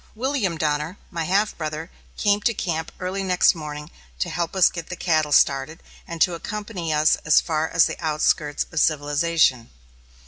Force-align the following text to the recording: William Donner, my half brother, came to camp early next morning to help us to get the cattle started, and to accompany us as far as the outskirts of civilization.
William 0.15 0.57
Donner, 0.57 0.97
my 1.11 1.25
half 1.25 1.55
brother, 1.55 1.91
came 2.17 2.41
to 2.41 2.55
camp 2.55 2.91
early 2.99 3.21
next 3.21 3.53
morning 3.53 3.91
to 4.17 4.31
help 4.31 4.55
us 4.55 4.65
to 4.65 4.73
get 4.73 4.89
the 4.89 4.95
cattle 4.95 5.31
started, 5.31 5.83
and 6.07 6.19
to 6.23 6.33
accompany 6.33 6.91
us 6.91 7.17
as 7.17 7.39
far 7.39 7.67
as 7.69 7.85
the 7.85 8.03
outskirts 8.03 8.65
of 8.71 8.79
civilization. 8.79 9.69